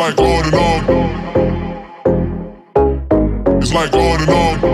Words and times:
Oh. 0.00 0.06
It's 0.06 0.16
like 0.16 0.20
on 0.20 0.44
and 0.44 0.54
on. 0.54 0.80
It's 3.60 3.72
like 3.74 3.92
on 3.94 4.20
and 4.20 4.30
on. 4.30 4.67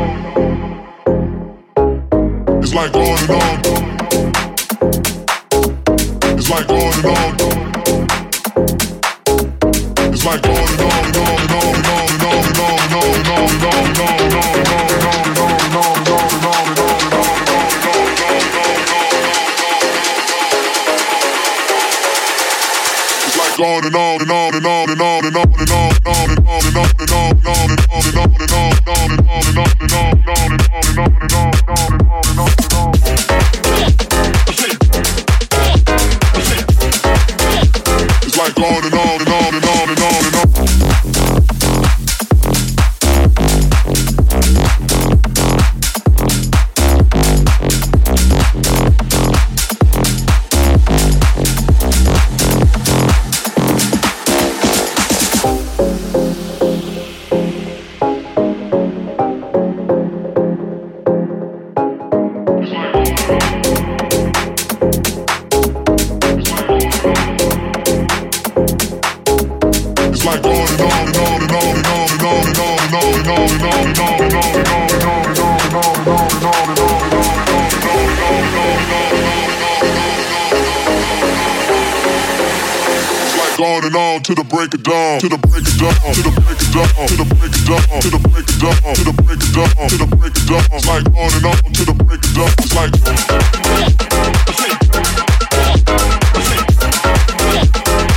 Break 86.40 86.58
of 86.60 86.72
dawn, 86.74 86.88
to 87.08 87.16
the 87.16 87.24
break 87.34 87.54
of 87.54 87.64
dawn, 87.64 88.00
to 88.00 88.10
the 88.10 88.18
break 88.28 88.48
of 88.48 88.58
dawn, 88.58 88.74
to 88.94 89.02
the 89.04 89.12
break 89.22 89.38
of 89.38 89.52
dawn, 89.54 89.68
to 89.88 89.96
the 89.98 90.06
break 90.16 90.34
of 90.34 90.46
dawn. 90.46 90.64
It's 90.74 90.86
like 90.86 91.06
on 91.14 91.30
and 91.34 91.46
on 91.46 91.56
to 91.74 91.84
the 91.84 91.94
break 91.94 92.24
of 92.24 92.34
dawn. 92.34 92.50
It's 92.58 92.74
like 92.74 92.90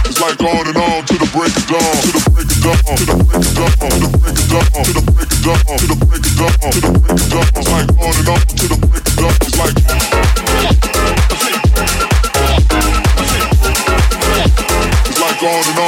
It's 0.07 0.21
like 0.21 0.39
on 0.41 0.67
and 0.67 0.77
on 0.77 1.05
to 1.05 1.15
the 1.17 1.29
break 1.35 1.53
of 1.53 1.65
dawn, 1.67 1.95
to 2.01 2.11
the 2.11 2.21
break 2.31 2.49
of 2.49 2.61
dawn, 2.63 2.77
to 2.87 3.05
the 3.05 3.15
break 3.27 3.43
of 3.43 3.53
dawn, 3.53 3.69
to 3.71 3.97
the 3.97 4.09
break 4.17 4.33
of 4.33 4.49
dawn, 4.49 4.71
to 4.83 4.93
the 4.93 5.03
break 5.11 5.29
of 5.29 5.41
dawn, 5.45 5.61
to 5.77 5.85
the 5.87 5.97
break 6.05 6.25
of 6.25 6.37
dawn. 6.39 7.47
It's 7.57 7.69
like 7.69 7.89
on 7.97 8.13
and 8.17 8.29
on 8.29 8.39
to 8.41 8.65
the 8.67 8.77
break 8.87 9.05
of 9.05 9.15
dawn. 9.17 9.35
It's 9.45 9.57
like 9.57 9.75
like 15.17 15.43
on 15.43 15.63
and 15.69 15.79
on 15.79 15.86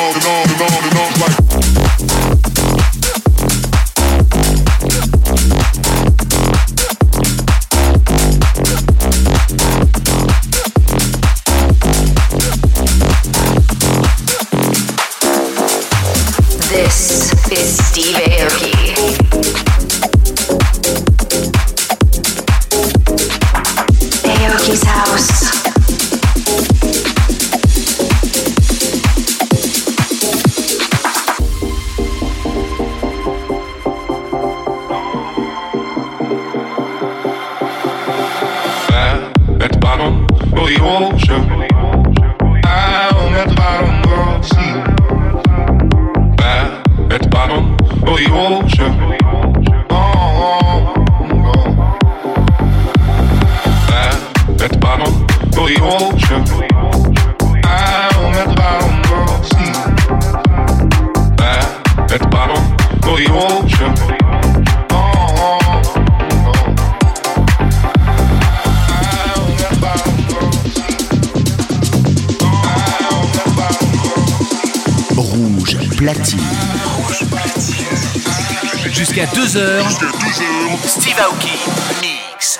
Steve 80.89 81.17
Aoki. 81.17 81.53
Mix. 82.01 82.57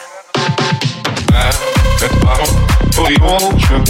At 1.33 1.55
the 1.99 2.07
bottom 2.21 2.51
for 2.93 3.09
the 3.09 3.17
ocean. 3.23 3.81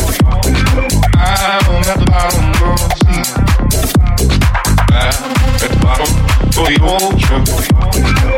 I'm 1.18 1.84
at 1.84 2.00
the 2.00 2.06
bottom 2.06 2.46
of 2.64 2.80
the 2.80 2.90
sea. 2.96 3.24
I'm 4.94 5.12
At 5.54 5.60
the 5.60 5.76
bottom 5.82 6.12
for 6.54 6.66
the 6.70 6.78
ocean. 6.82 7.44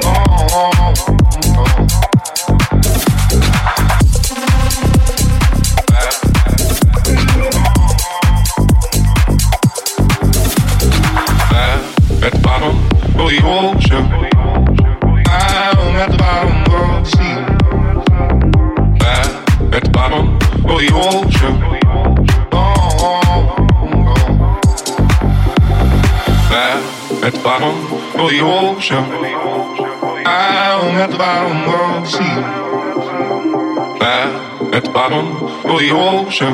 Oh. 0.03 1.21
Of 28.22 28.30
the 28.30 28.40
ocean. 28.42 29.04
I'm 30.26 30.96
at 31.02 31.10
the 31.10 31.18
bottom 31.18 31.58
of 31.58 32.04
the 32.04 32.10
sea. 32.10 32.38
At 34.78 34.84
the 34.84 34.92
bottom 34.92 35.28
of 35.44 35.80
the 35.80 35.90
ocean. 35.92 36.54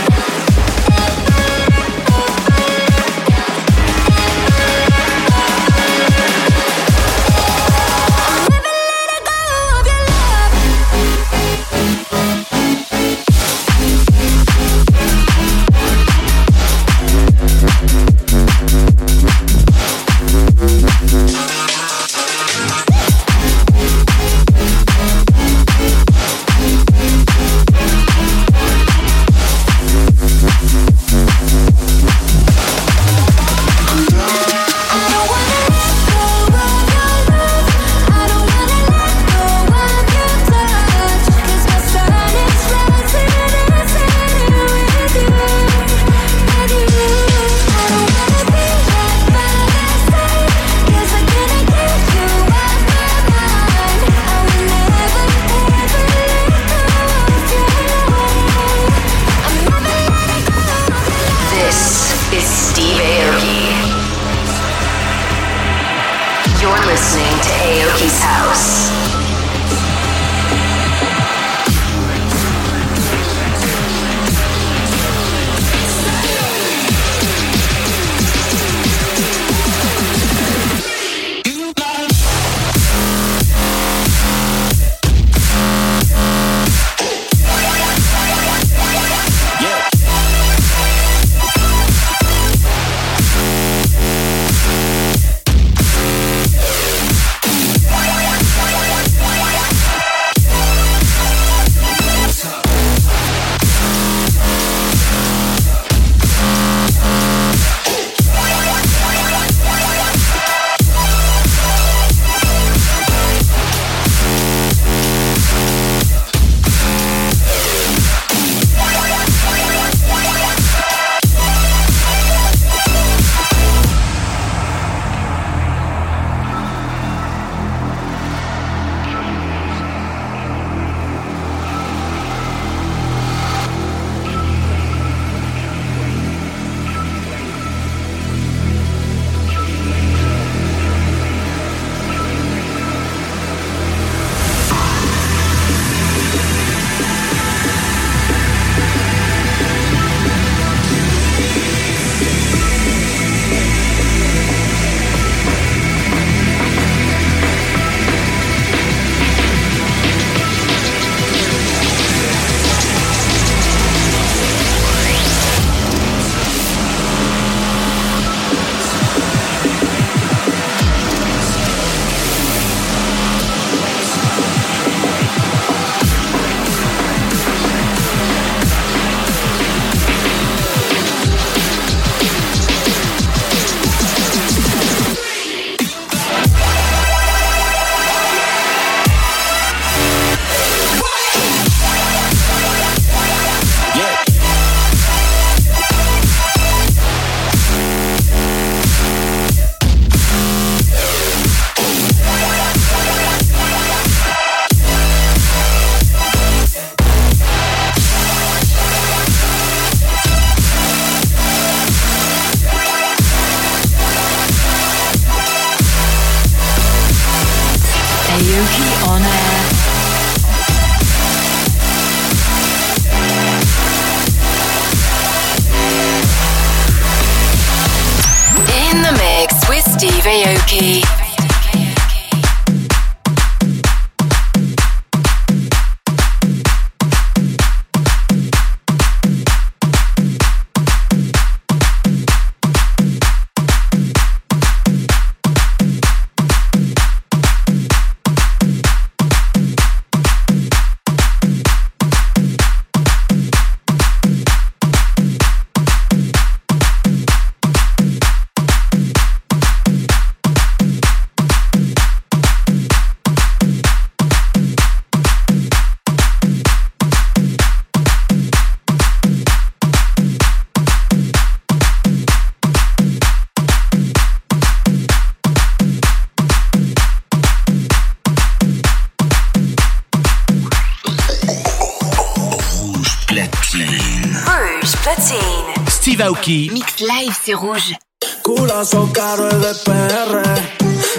Mix 286.47 286.99
live, 287.01 287.35
c'est 287.43 287.53
rouge. 287.53 287.95
Culazo 288.41 289.07
caro 289.13 289.47
es 289.47 289.59
de 289.61 289.73
PR. 289.85 290.41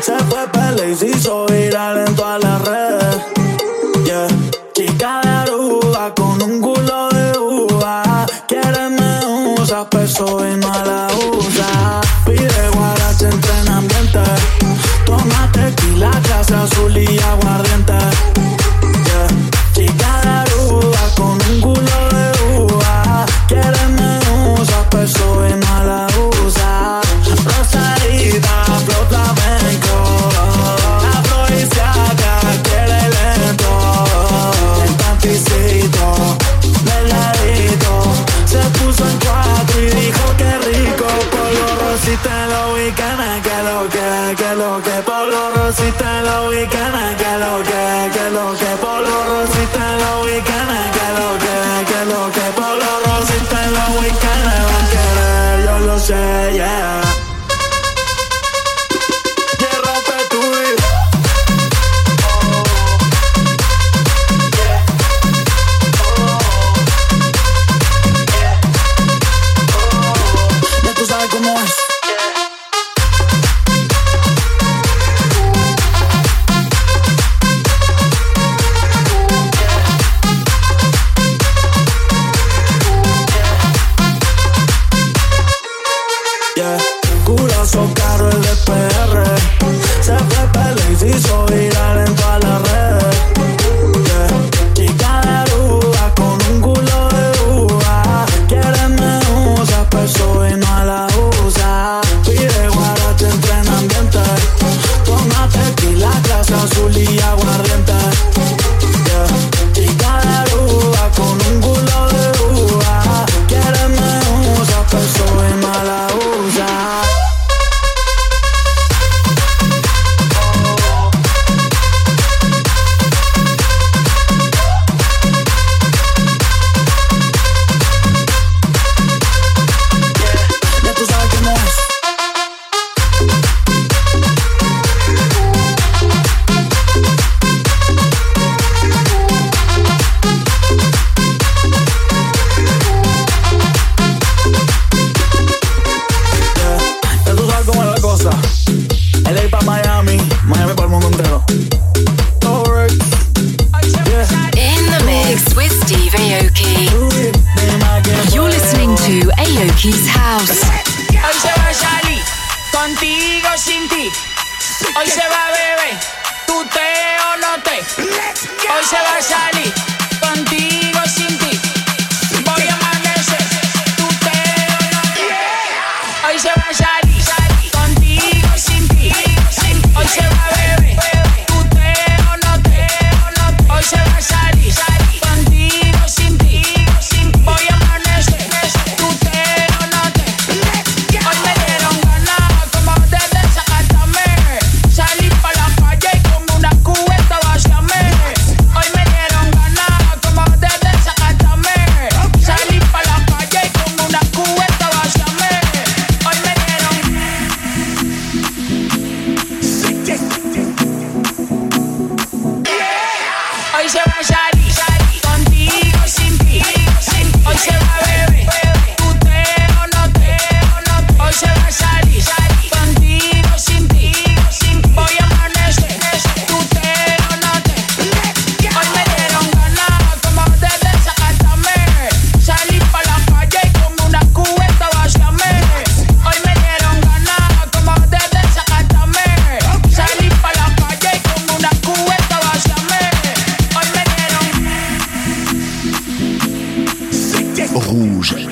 Se 0.02 0.18
fue 0.24 0.48
pele 0.48 0.90
y 0.90 0.96
se 0.96 1.10
hizo 1.10 1.46
viral 1.46 2.08
en 2.08 2.16
todas 2.16 2.42
las 2.42 2.60
redes. 2.62 3.16
Yeah. 4.04 4.26
Chica 4.74 5.20
de 5.22 5.28
Aruba 5.28 6.12
con 6.16 6.42
un 6.42 6.60
culo 6.60 7.08
de 7.10 7.38
uva. 7.38 8.26
Quiere 8.48 8.88
me 8.88 9.54
usa, 9.60 9.88
peso 9.88 10.44
y 10.44 10.56
no 10.56 10.72
la 10.84 11.06
usa. 11.36 12.00
Pide 12.26 12.68
guarache, 12.74 13.26
entrenamiento. 13.26 14.24
Toma 15.06 15.48
tequila, 15.52 16.10
clase 16.24 16.54
azul 16.54 16.96
y 16.96 17.18
aguardiente. 17.20 18.31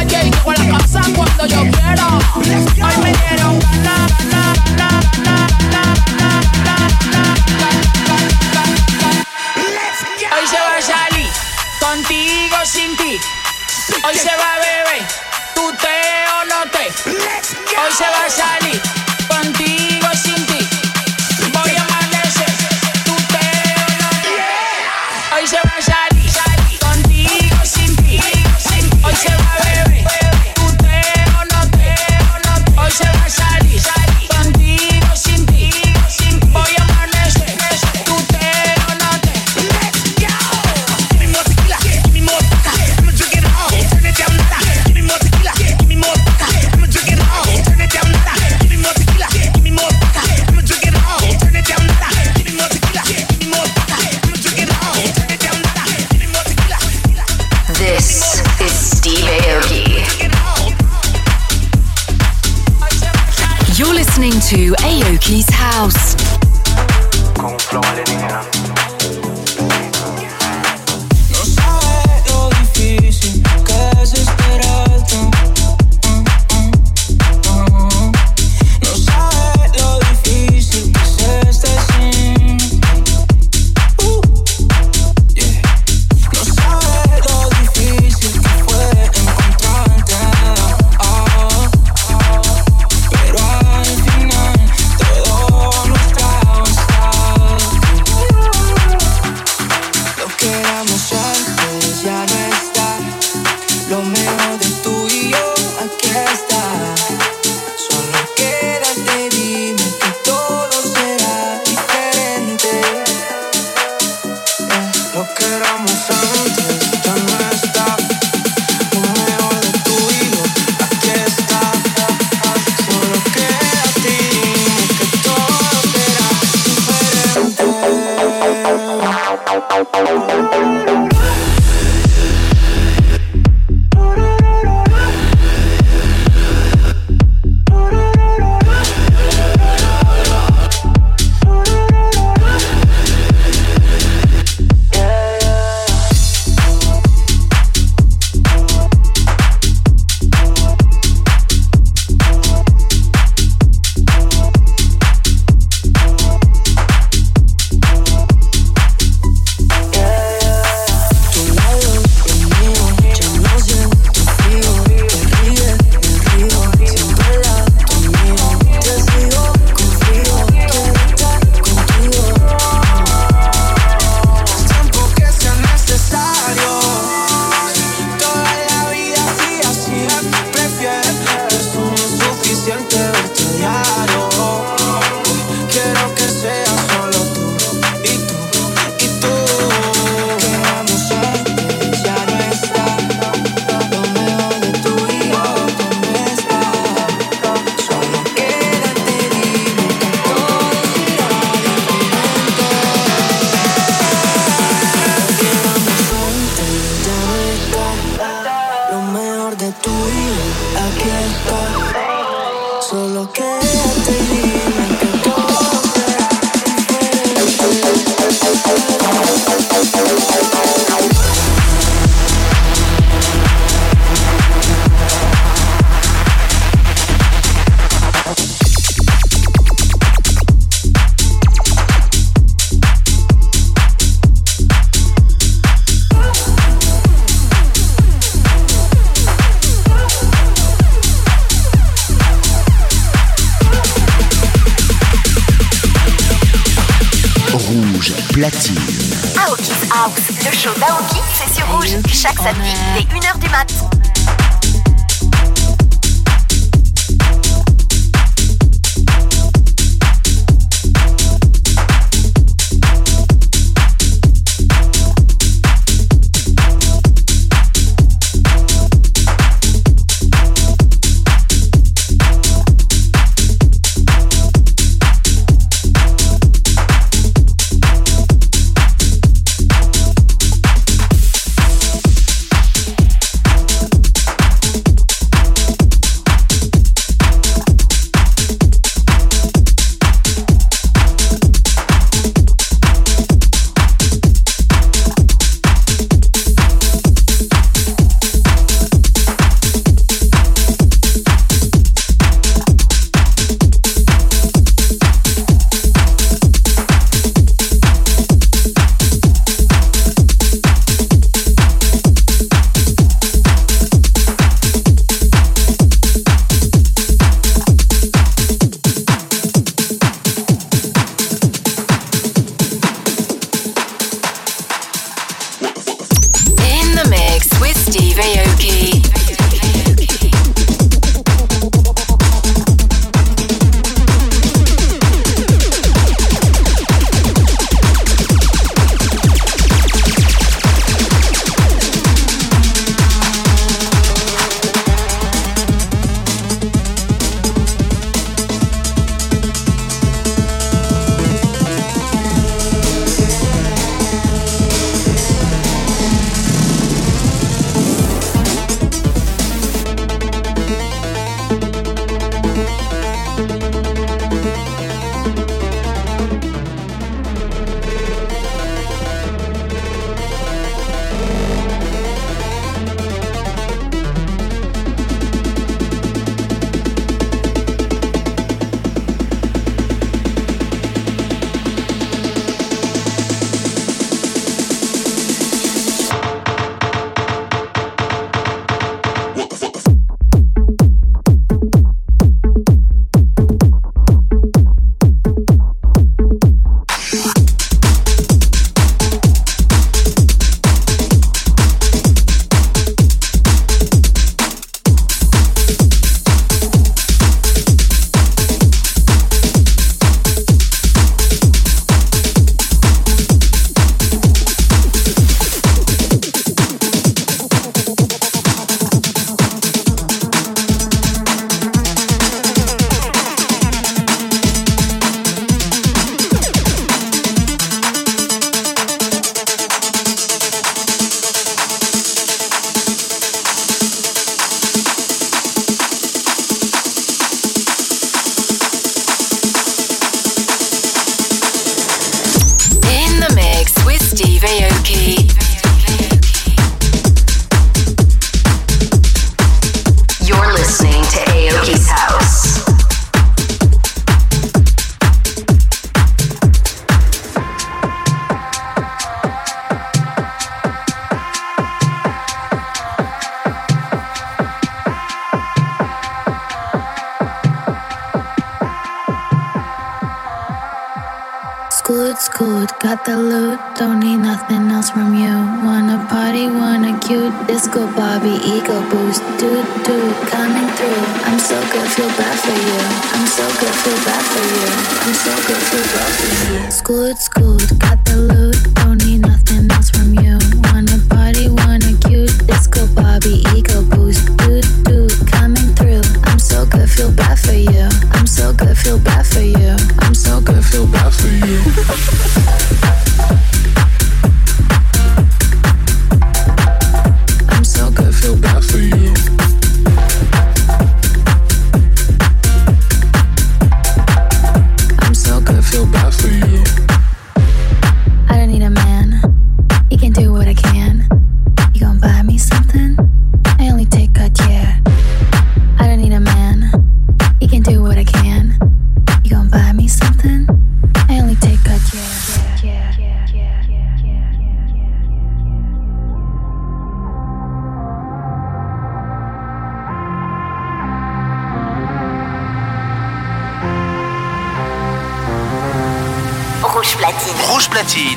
calle 0.00 0.28
y 0.28 0.30
llego 0.30 0.50
a 0.50 0.54
la 0.54 0.78
casa 0.78 1.00
cuando 1.14 1.46
yo 1.46 1.60
quiero. 1.60 2.18
Hoy 2.36 2.96
me 3.02 3.12
dieron 3.12 3.58
ganas, 3.82 4.12
Hoy 10.32 10.46
se 10.46 10.56
va 10.56 10.76
a 10.76 10.82
salir, 10.82 11.30
contigo, 11.80 12.56
sin 12.64 12.96
ti. 12.96 13.18
Hoy 14.04 14.14
se 14.14 14.28
va 14.36 14.54
a 14.54 14.58
beber 14.58 15.19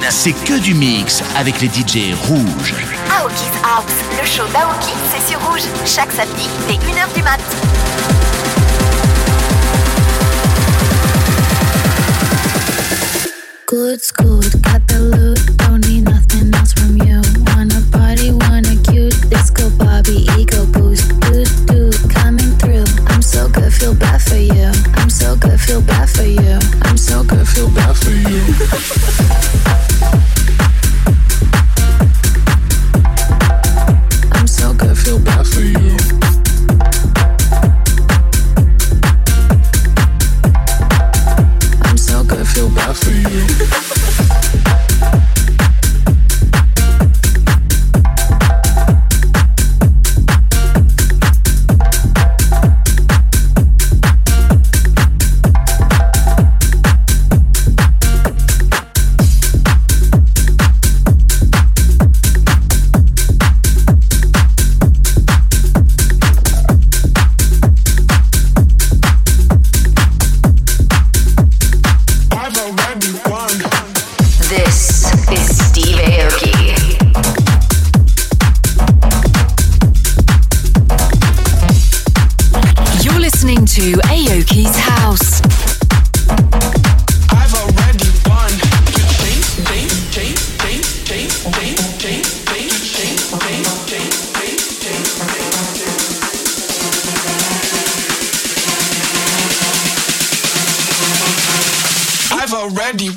c'est 0.09 0.33
que 0.33 0.59
du 0.59 0.73
mix 0.73 1.23
avec 1.35 1.61
les 1.61 1.67
DJ 1.67 2.13
rouges. 2.27 2.73
Aoki's 3.09 3.57
House, 3.63 3.85
le 4.19 4.25
show 4.25 4.43
d'Aoki, 4.53 4.91
c'est 5.11 5.31
sur 5.31 5.39
rouge, 5.47 5.61
chaque 5.85 6.11
samedi 6.11 6.47
dès 6.67 6.73
1h 6.73 7.13
du 7.15 7.23
mat. 7.23 7.39
Good 13.65 14.01
school, 14.01 14.41
got 14.61 14.87
the 14.87 14.99
loot, 14.99 15.57
don't 15.57 15.87
need 15.87 16.05
nothing 16.05 16.53
else 16.53 16.73
from 16.73 16.97
you. 16.97 17.21
Wanna 17.47 17.81
party, 17.91 18.31
wanna 18.31 18.75
cute, 18.83 19.15
disco 19.29 19.69
Bobby, 19.77 20.27
ego 20.37 20.65
boost, 20.67 21.09
dude, 21.21 21.49
dude, 21.65 22.13
coming 22.13 22.51
through. 22.59 22.85
I'm 23.07 23.21
so 23.21 23.47
good, 23.49 23.73
feel 23.73 23.95
bad 23.95 24.21
for 24.21 24.35
you. 24.35 24.71
I'm 24.95 25.09
so 25.09 25.35
good, 25.35 25.59
feel 25.59 25.81
bad 25.81 26.09
for 26.09 26.23
you. 26.23 26.59
I'm 26.83 26.97
so 26.97 27.23
good, 27.23 27.47
feel 27.47 27.69
bad 27.69 27.95
for 27.95 28.11
you. 28.11 29.09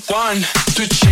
one 0.08 0.42
to 0.74 0.88
change. 0.88 1.05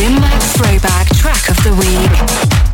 Zoom 0.00 0.14
Max 0.14 0.52
Throwback 0.52 1.08
Track 1.14 1.50
of 1.50 1.62
the 1.62 1.74
Week. 1.74 2.69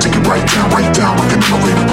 Take 0.00 0.16
it 0.16 0.26
right 0.26 0.46
down, 0.48 0.70
right 0.72 0.88
down 0.94 1.16
like 1.20 1.32
an 1.32 1.42
elevator. 1.52 1.84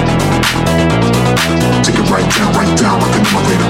Take 1.84 2.00
it 2.00 2.08
right 2.08 2.24
down, 2.32 2.50
right 2.56 2.72
down 2.78 2.96
like 3.04 3.14
an 3.14 3.24
elevator. 3.28 3.68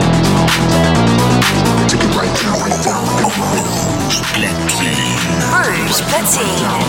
Take 1.90 2.06
it 2.06 2.12
right 2.14 2.30
down, 2.38 2.56
right 2.62 2.78
down 2.86 3.02
like 3.02 3.18
an 3.18 3.34
elevator. 3.34 3.98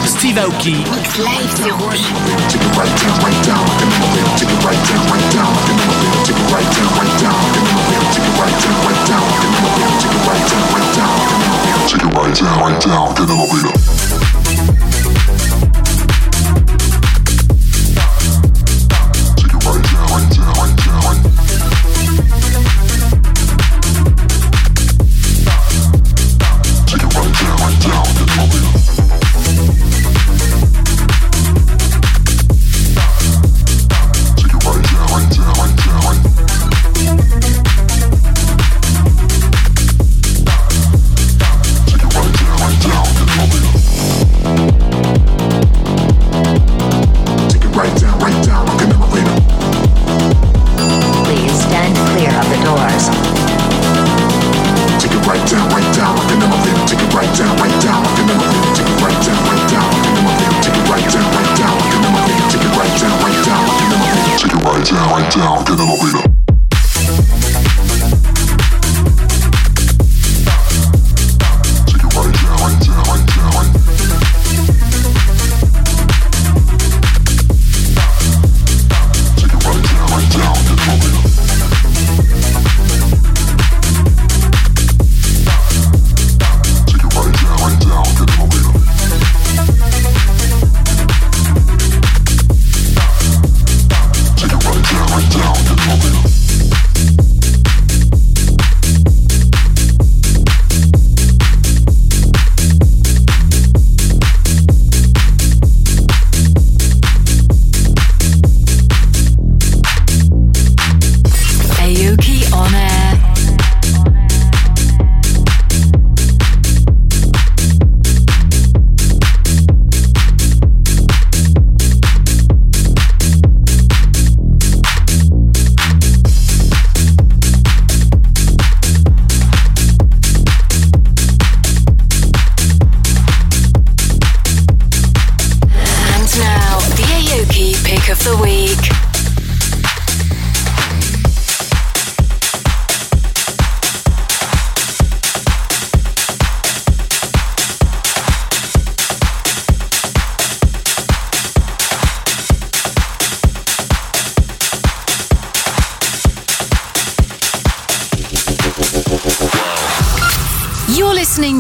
Steve 0.05 0.35
Aoki. 0.35 0.85
Take 0.85 2.61
it 2.61 2.73
right 2.77 2.93
down, 3.01 3.17
right 3.25 3.39
down 3.41 3.65
like 3.65 3.81
an 3.81 3.89
elevator. 3.97 4.29
Take 4.37 4.53
it 4.53 4.61
right 4.61 4.77
down, 4.85 5.03
right 5.09 5.25
down 5.33 5.49
like 5.49 5.73
an 5.73 5.79
elevator. 5.89 6.21
Take 6.29 6.37
it 6.37 6.53
right 6.53 6.69
down, 6.69 6.91
right 7.01 7.15
down 7.17 7.33
like 7.33 7.57
an 7.57 7.65
elevator. 7.73 8.05
Take 8.13 8.29
it 8.29 8.35
right 8.37 8.57
down, 8.61 8.77
right 8.85 9.01
down 9.09 9.25
like 9.25 9.41
an 9.41 9.57
elevator. 9.57 9.97
Take 9.97 10.13
it 10.13 10.23
right 10.29 10.45
down, 10.53 10.65
right 10.69 10.91
down 10.93 11.17
like 11.17 11.33
an 11.33 11.49
elevator. 11.49 11.81
Take 11.89 12.05
it 12.05 12.13
right 12.13 12.35
down, 12.37 12.61
right 12.61 12.77
down 12.77 13.09
like 13.09 13.19
an 13.19 13.31
elevator. 13.33 14.18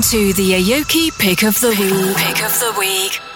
to 0.09 0.33
the 0.33 0.53
Aoki 0.53 1.15
Pick 1.15 1.43
of 1.43 1.59
the 1.59 1.69
Week. 1.69 2.17
Pick 2.17 2.43
of 2.43 2.59
the 2.59 2.73
Week. 2.79 3.28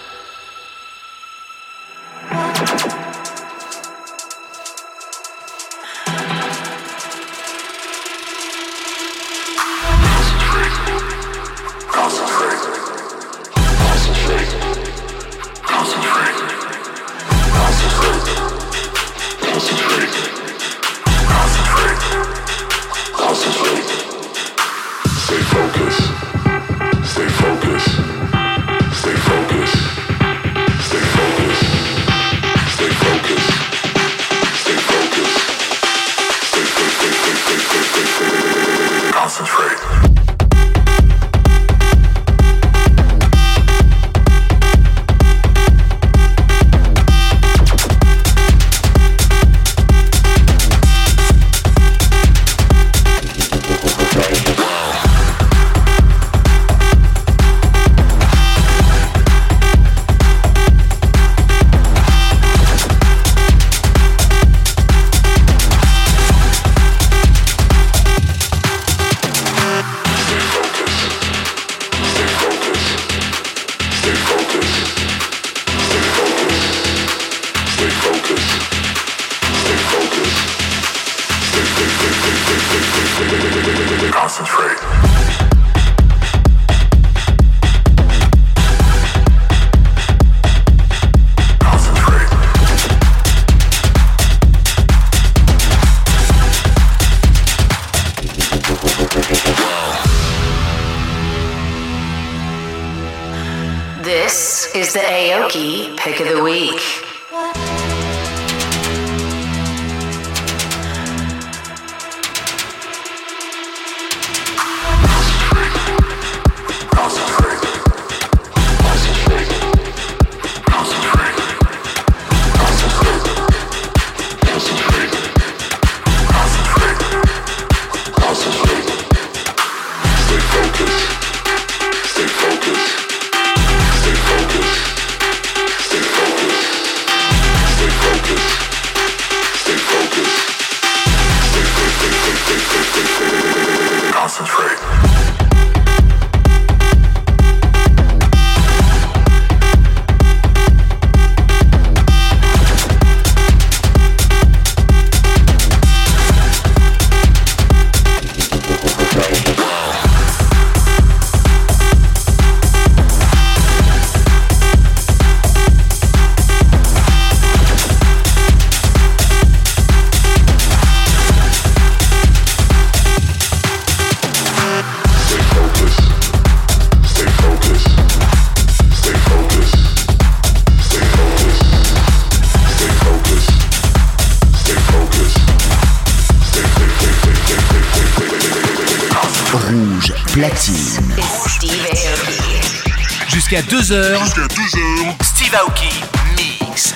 Jusqu'à 193.54 193.68
2h. 193.68 195.14
Steve 195.22 195.54
Aoki 195.54 196.02
Mix. 196.36 196.92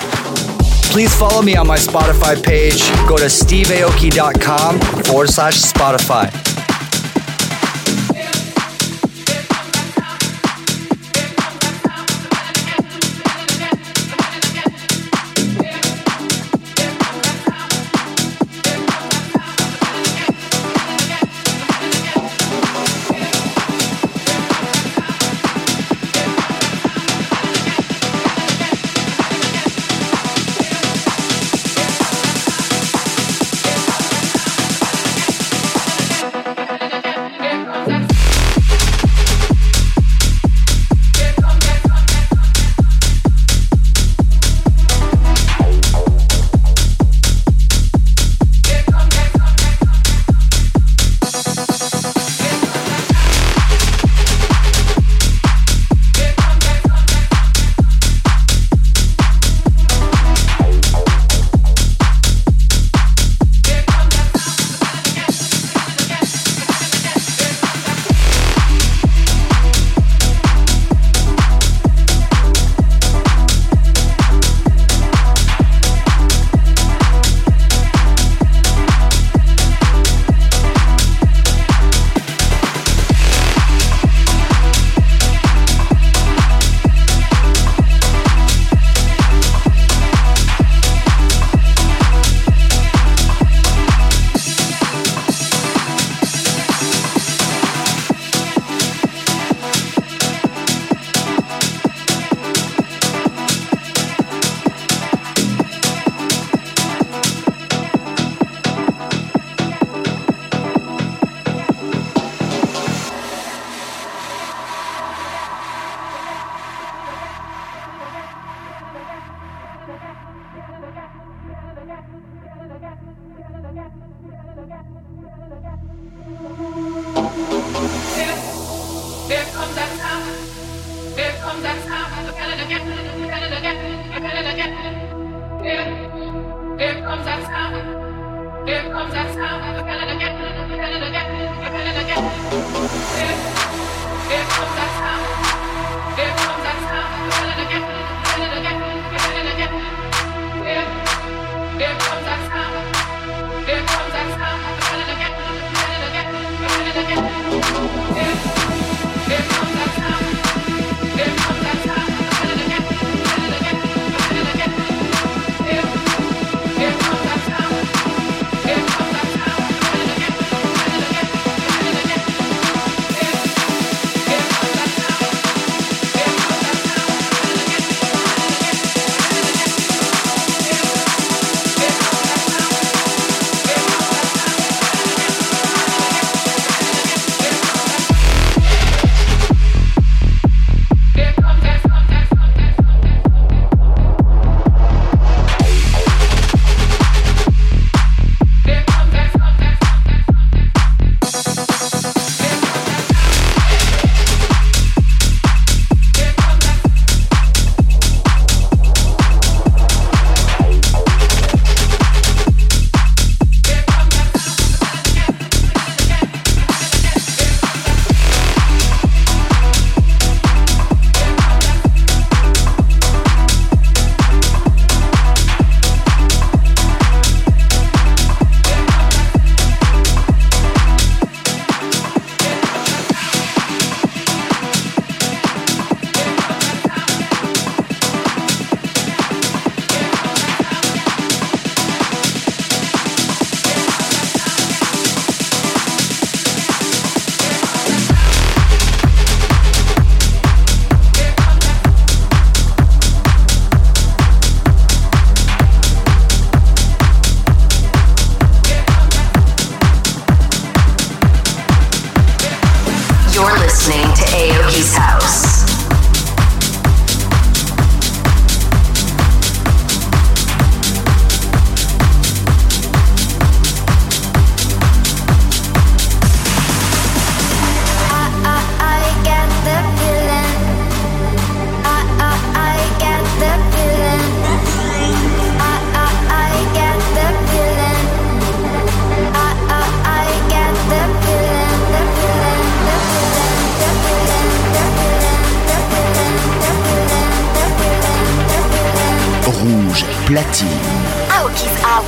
Please 0.91 1.15
follow 1.15 1.41
me 1.41 1.55
on 1.55 1.65
my 1.65 1.77
Spotify 1.77 2.35
page. 2.35 2.83
Go 3.07 3.15
to 3.15 3.27
steveaoki.com 3.27 4.79
forward 5.05 5.29
slash 5.29 5.61
Spotify. 5.61 6.48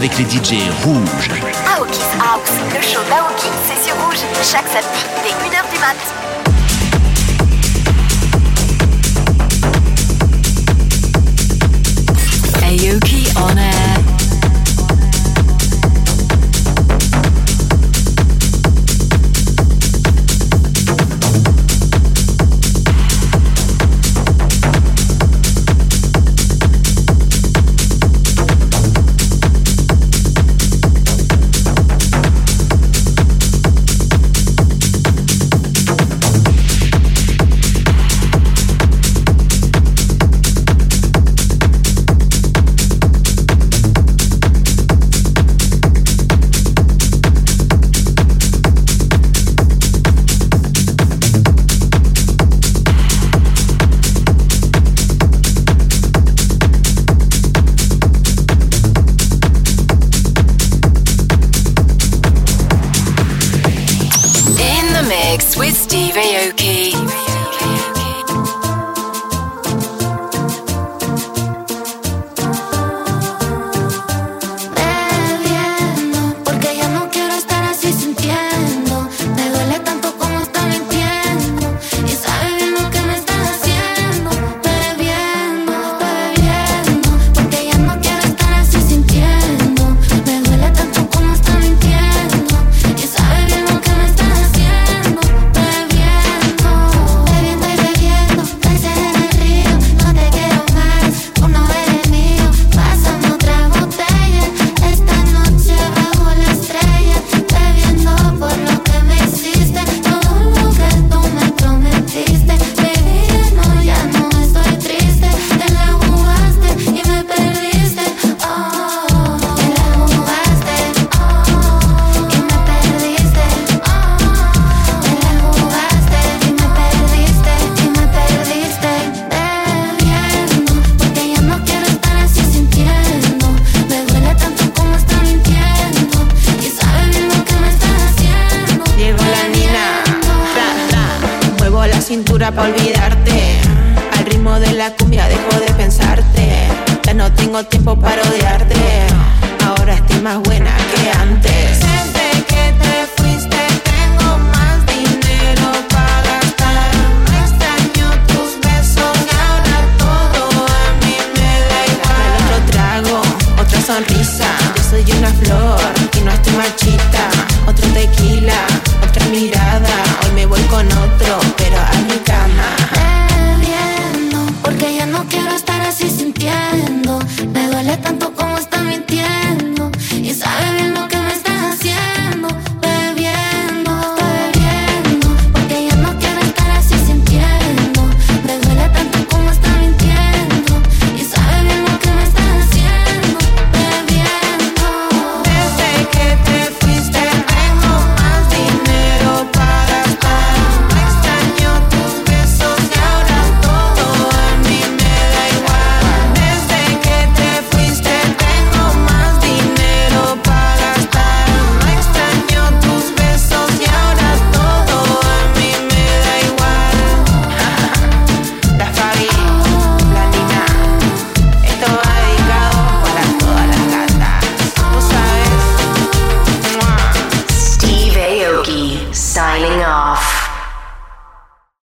Avec 0.00 0.16
les 0.16 0.24
DJ 0.24 0.54
rouges. 0.82 1.19